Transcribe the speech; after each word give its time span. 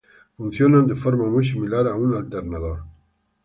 Funcionan 0.35 0.87
de 0.87 0.95
forma 0.95 1.29
muy 1.29 1.45
similar 1.45 1.87
a 1.87 1.93
un 1.93 2.15
alternador. 2.15 2.85